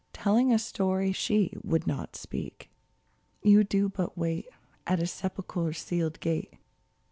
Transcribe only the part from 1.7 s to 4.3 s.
not speak! You do but